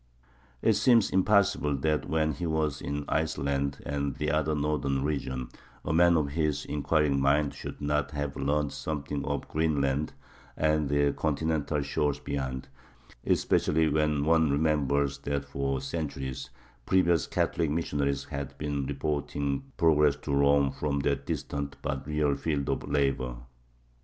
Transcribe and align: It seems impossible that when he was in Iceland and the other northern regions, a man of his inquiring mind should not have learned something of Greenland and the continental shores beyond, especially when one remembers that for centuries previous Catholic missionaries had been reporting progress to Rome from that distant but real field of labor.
It 0.63 0.73
seems 0.73 1.11
impossible 1.11 1.75
that 1.77 2.09
when 2.09 2.31
he 2.33 2.47
was 2.47 2.81
in 2.81 3.05
Iceland 3.07 3.77
and 3.85 4.15
the 4.15 4.31
other 4.31 4.55
northern 4.55 5.03
regions, 5.03 5.51
a 5.85 5.93
man 5.93 6.17
of 6.17 6.29
his 6.29 6.65
inquiring 6.65 7.19
mind 7.21 7.53
should 7.53 7.79
not 7.79 8.09
have 8.09 8.35
learned 8.35 8.71
something 8.73 9.23
of 9.23 9.47
Greenland 9.47 10.13
and 10.57 10.89
the 10.89 11.13
continental 11.15 11.83
shores 11.83 12.17
beyond, 12.17 12.67
especially 13.27 13.89
when 13.89 14.25
one 14.25 14.49
remembers 14.49 15.19
that 15.19 15.45
for 15.45 15.79
centuries 15.79 16.49
previous 16.87 17.27
Catholic 17.27 17.69
missionaries 17.69 18.23
had 18.23 18.57
been 18.57 18.87
reporting 18.87 19.71
progress 19.77 20.15
to 20.23 20.33
Rome 20.33 20.71
from 20.71 21.01
that 21.01 21.27
distant 21.27 21.75
but 21.83 22.07
real 22.07 22.35
field 22.35 22.67
of 22.69 22.89
labor. 22.89 23.35